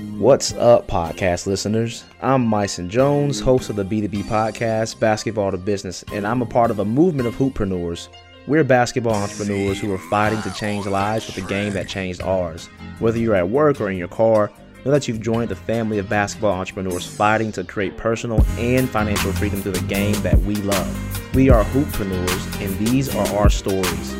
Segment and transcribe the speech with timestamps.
[0.00, 2.04] What's up, podcast listeners?
[2.22, 6.70] I'm Myson Jones, host of the B2B podcast, Basketball to Business, and I'm a part
[6.70, 8.08] of a movement of hooppreneurs.
[8.46, 12.68] We're basketball entrepreneurs who are fighting to change lives with the game that changed ours.
[12.98, 14.50] Whether you're at work or in your car,
[14.86, 19.32] know that you've joined the family of basketball entrepreneurs fighting to create personal and financial
[19.32, 21.34] freedom through the game that we love.
[21.34, 24.19] We are hooppreneurs, and these are our stories.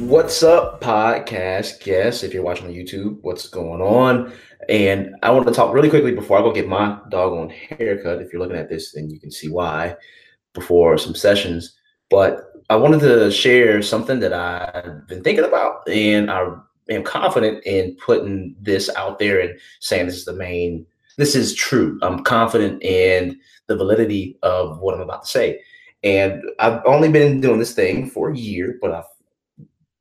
[0.00, 2.22] What's up, podcast guests?
[2.22, 4.32] If you're watching on YouTube, what's going on?
[4.70, 8.22] And I want to talk really quickly before I go get my dog doggone haircut.
[8.22, 9.94] If you're looking at this, then you can see why
[10.54, 11.76] before some sessions.
[12.08, 16.46] But I wanted to share something that I've been thinking about, and I
[16.88, 20.86] am confident in putting this out there and saying this is the main,
[21.18, 21.98] this is true.
[22.00, 25.60] I'm confident in the validity of what I'm about to say.
[26.02, 29.04] And I've only been doing this thing for a year, but I've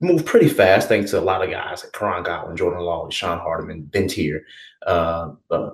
[0.01, 3.39] moved pretty fast thanks to a lot of guys like Karan Godwin, Jordan Lawley, Sean
[3.39, 4.43] Hardiman, Ben Tier,
[4.85, 5.71] uh, uh,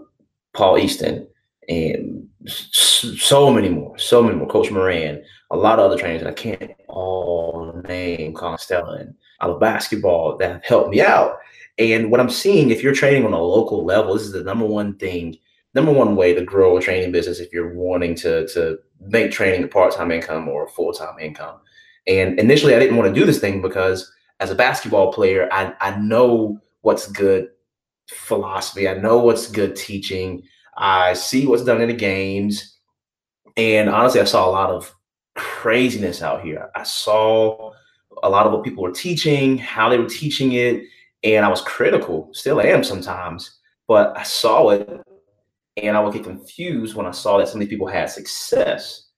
[0.53, 1.27] Paul Easton,
[1.69, 4.47] and so many more, so many more.
[4.47, 9.16] Coach Moran, a lot of other trainers that I can't all name, Colin Stella, and
[9.39, 11.38] I love basketball that have helped me out.
[11.78, 14.66] And what I'm seeing, if you're training on a local level, this is the number
[14.66, 15.38] one thing,
[15.73, 19.63] number one way to grow a training business if you're wanting to to make training
[19.63, 21.57] a part-time income or a full-time income.
[22.08, 25.73] And initially, I didn't want to do this thing because as a basketball player, I,
[25.80, 27.50] I know what's good
[28.09, 28.88] philosophy.
[28.88, 30.44] I know what's good teaching.
[30.78, 32.78] I see what's done in the games.
[33.58, 34.94] And honestly, I saw a lot of
[35.36, 36.70] craziness out here.
[36.75, 37.72] I saw
[38.23, 40.84] a lot of what people were teaching, how they were teaching it.
[41.23, 45.02] And I was critical, still am sometimes, but I saw it
[45.78, 49.09] and I would get confused when I saw that some of these people had success.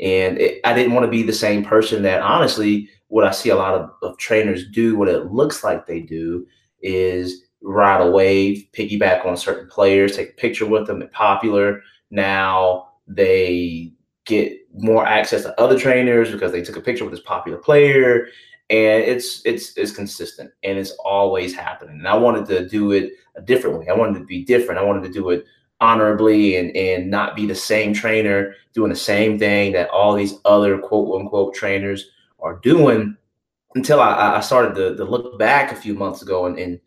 [0.00, 3.48] And it, I didn't want to be the same person that honestly what I see
[3.48, 6.46] a lot of, of trainers do, what it looks like they do,
[6.82, 11.82] is ride a wave, piggyback on certain players, take a picture with them, they're popular.
[12.10, 13.92] Now they
[14.26, 18.28] get more access to other trainers because they took a picture with this popular player.
[18.70, 21.96] And it's it's it's consistent and it's always happening.
[21.96, 23.88] And I wanted to do it a different way.
[23.88, 24.78] I wanted to be different.
[24.78, 25.46] I wanted to do it
[25.80, 30.34] honorably and and not be the same trainer doing the same thing that all these
[30.44, 33.16] other quote unquote trainers are doing
[33.74, 36.80] until I, I started to, to, look back a few months ago and, and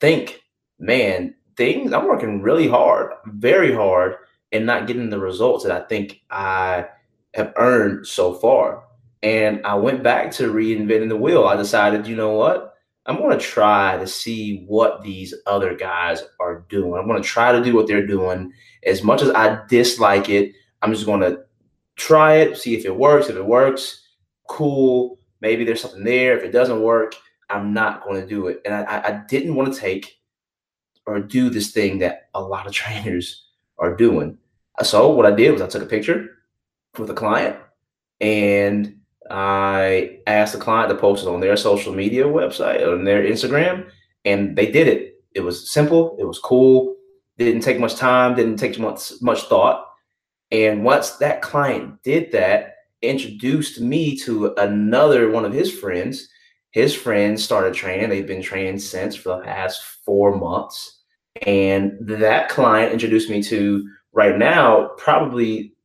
[0.00, 0.44] think,
[0.78, 4.16] man, things I'm working really hard, very hard,
[4.52, 6.86] and not getting the results that I think I
[7.34, 8.84] have earned so far.
[9.22, 11.44] And I went back to reinventing the wheel.
[11.44, 12.65] I decided, you know what?
[13.06, 16.94] I'm going to try to see what these other guys are doing.
[16.94, 18.52] I'm going to try to do what they're doing.
[18.84, 20.52] As much as I dislike it,
[20.82, 21.44] I'm just going to
[21.94, 23.28] try it, see if it works.
[23.28, 24.08] If it works,
[24.48, 25.20] cool.
[25.40, 26.36] Maybe there's something there.
[26.36, 27.14] If it doesn't work,
[27.48, 28.60] I'm not going to do it.
[28.64, 30.18] And I, I didn't want to take
[31.06, 33.46] or do this thing that a lot of trainers
[33.78, 34.36] are doing.
[34.82, 36.28] So what I did was I took a picture
[36.98, 37.56] with a client
[38.20, 38.95] and
[39.30, 43.88] I asked the client to post it on their social media website, on their Instagram,
[44.24, 45.14] and they did it.
[45.34, 46.96] It was simple, it was cool,
[47.38, 49.86] didn't take much time, didn't take much much thought.
[50.50, 56.28] And once that client did that, introduced me to another one of his friends.
[56.70, 58.08] His friends started training.
[58.08, 61.02] They've been training since for the past four months.
[61.42, 65.75] And that client introduced me to right now, probably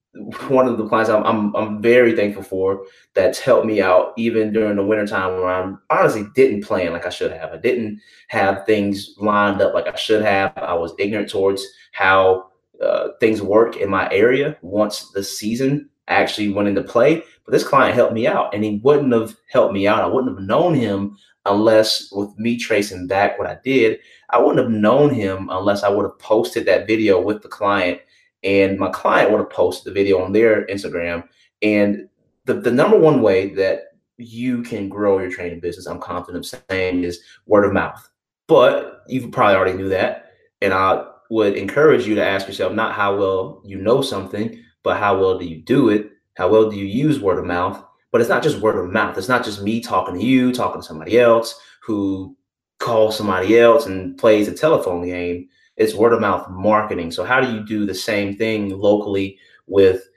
[0.50, 4.52] one of the clients I'm, I'm, I'm very thankful for that's helped me out even
[4.52, 7.54] during the wintertime where I honestly didn't plan like I should have.
[7.54, 10.52] I didn't have things lined up like I should have.
[10.58, 12.50] I was ignorant towards how
[12.82, 17.24] uh, things work in my area once the season actually went into play.
[17.46, 20.04] But this client helped me out, and he wouldn't have helped me out.
[20.04, 24.60] I wouldn't have known him unless, with me tracing back what I did, I wouldn't
[24.60, 28.00] have known him unless I would have posted that video with the client,
[28.44, 31.28] and my client would have posted the video on their Instagram.
[31.62, 32.08] And
[32.46, 33.84] the, the number one way that
[34.18, 38.08] you can grow your training business, I'm confident of saying, is word of mouth.
[38.48, 40.32] But you probably already knew that.
[40.62, 44.98] And I would encourage you to ask yourself not how well you know something, but
[44.98, 46.12] how well do you do it?
[46.36, 47.84] How well do you use word of mouth?
[48.12, 49.18] But it's not just word of mouth.
[49.18, 52.36] It's not just me talking to you, talking to somebody else who
[52.80, 55.48] calls somebody else and plays a telephone game.
[55.78, 57.12] It's word of mouth marketing.
[57.12, 59.38] So, how do you do the same thing locally
[59.68, 60.08] with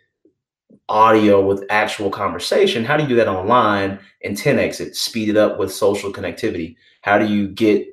[0.88, 2.84] audio, with actual conversation?
[2.84, 6.76] How do you do that online and 10x it, speed it up with social connectivity?
[7.02, 7.86] How do you get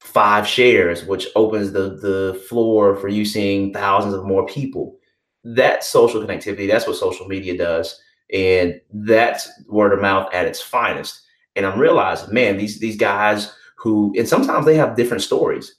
[0.00, 4.98] five shares, which opens the, the floor for you seeing thousands of more people?
[5.44, 6.68] That social connectivity.
[6.68, 8.00] That's what social media does.
[8.32, 11.22] And that's word of mouth at its finest.
[11.54, 15.76] And I'm realizing, man, these these guys who, and sometimes they have different stories.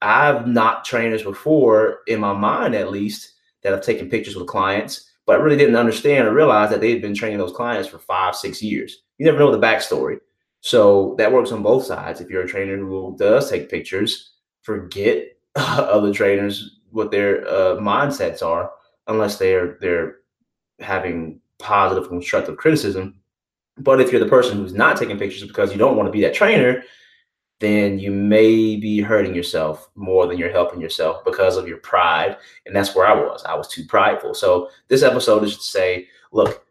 [0.00, 5.10] I've knocked trainers before, in my mind at least, that have taken pictures with clients,
[5.26, 8.36] but I really didn't understand or realize that they've been training those clients for five,
[8.36, 9.02] six years.
[9.18, 10.18] You never know the backstory.
[10.60, 12.20] So that works on both sides.
[12.20, 15.24] If you're a trainer who does take pictures, forget
[15.56, 18.70] other trainers what their uh, mindsets are,
[19.06, 20.16] unless they're they're
[20.80, 23.20] having positive constructive criticism.
[23.76, 26.22] But if you're the person who's not taking pictures because you don't want to be
[26.22, 26.82] that trainer,
[27.60, 32.36] then you may be hurting yourself more than you're helping yourself because of your pride.
[32.66, 33.44] And that's where I was.
[33.44, 34.34] I was too prideful.
[34.34, 36.64] So this episode is to say, look,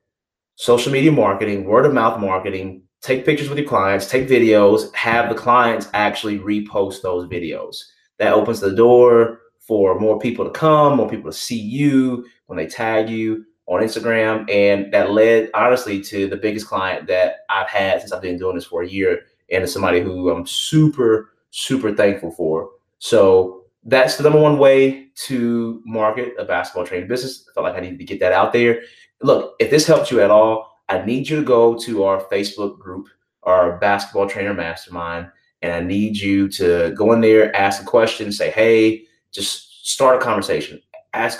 [0.55, 5.29] social media marketing, word of mouth marketing, take pictures with your clients, take videos, have
[5.29, 7.83] the clients actually repost those videos.
[8.17, 12.57] That opens the door for more people to come, more people to see you when
[12.57, 14.49] they tag you on Instagram.
[14.49, 18.55] And that led honestly to the biggest client that I've had since I've been doing
[18.55, 19.23] this for a year.
[19.51, 22.69] And it's somebody who I'm super, super thankful for.
[22.99, 27.47] So that's the number one way to market a basketball training business.
[27.49, 28.81] I felt like I needed to get that out there.
[29.21, 32.79] Look, if this helps you at all, I need you to go to our Facebook
[32.79, 33.07] group,
[33.43, 35.29] our basketball trainer mastermind,
[35.61, 40.21] and I need you to go in there, ask a question, say, hey, just start
[40.21, 40.81] a conversation
[41.17, 41.39] ask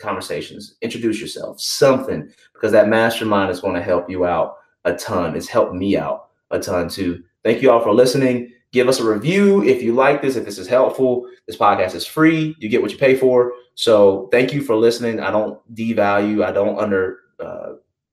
[0.00, 5.36] conversations, introduce yourself, something, because that mastermind is going to help you out a ton.
[5.36, 7.22] It's helped me out a ton too.
[7.44, 8.52] Thank you all for listening.
[8.72, 11.26] Give us a review if you like this, if this is helpful.
[11.46, 12.54] This podcast is free.
[12.58, 13.52] You get what you pay for.
[13.74, 15.20] So thank you for listening.
[15.20, 16.78] I don't devalue, I don't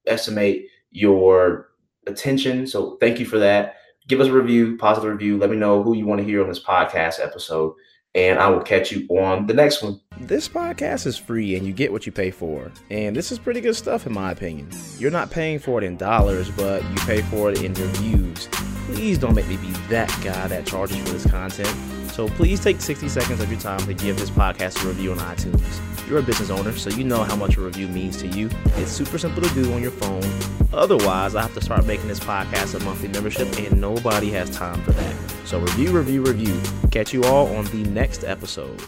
[0.05, 1.69] underestimate uh, your
[2.07, 2.67] attention.
[2.67, 3.75] So thank you for that.
[4.07, 5.37] Give us a review, positive review.
[5.37, 7.73] Let me know who you want to hear on this podcast episode
[8.15, 9.99] and I will catch you on the next one.
[10.21, 12.71] This podcast is free and you get what you pay for.
[12.89, 14.69] And this is pretty good stuff, in my opinion.
[14.97, 18.47] You're not paying for it in dollars, but you pay for it in reviews.
[18.87, 21.67] Please don't make me be that guy that charges for this content.
[22.11, 25.17] So please take 60 seconds of your time to give this podcast a review on
[25.17, 25.94] iTunes.
[26.07, 28.49] You're a business owner, so you know how much a review means to you.
[28.75, 30.23] It's super simple to do on your phone.
[30.71, 34.81] Otherwise, I have to start making this podcast a monthly membership, and nobody has time
[34.83, 35.15] for that.
[35.45, 36.61] So review, review, review.
[36.91, 38.79] Catch you all on the next episode.